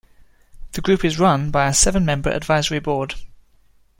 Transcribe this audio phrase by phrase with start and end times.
[0.71, 3.13] The group is run by a seven-member advisory board.